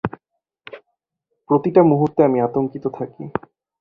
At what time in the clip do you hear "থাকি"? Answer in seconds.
2.97-3.23